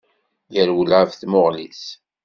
[0.53, 1.83] Yerwel ɣef tmuɣli-s.